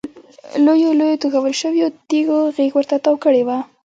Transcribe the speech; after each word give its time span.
لویو 0.65 0.91
لویو 0.99 1.19
توږل 1.21 1.53
شویو 1.61 1.87
تیږو 2.09 2.39
غېږ 2.55 2.71
ورته 2.75 2.95
تاو 3.03 3.15
کړې 3.23 3.41
وه. 3.47 3.57